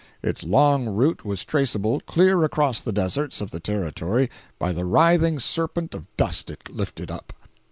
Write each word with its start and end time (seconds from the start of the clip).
Its 0.23 0.43
long 0.43 0.87
route 0.89 1.23
was 1.23 1.45
traceable 1.45 1.99
clear 2.07 2.43
across 2.43 2.81
the 2.81 2.91
deserts 2.91 3.39
of 3.39 3.51
the 3.51 3.59
Territory 3.59 4.31
by 4.57 4.73
the 4.73 4.83
writhing 4.83 5.37
serpent 5.37 5.93
of 5.93 6.07
dust 6.17 6.49
it 6.49 6.67
lifted 6.73 7.11
up. 7.11 7.33